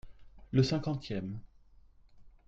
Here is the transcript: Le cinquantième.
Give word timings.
Le 0.51 0.63
cinquantième. 0.63 1.39